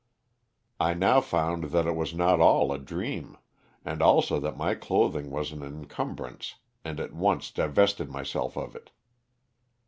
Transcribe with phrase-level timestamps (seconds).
[0.79, 3.37] I now found that it was not all a dream,
[3.85, 8.89] and also that my clothing was an incumbrance and at once divested myself of it.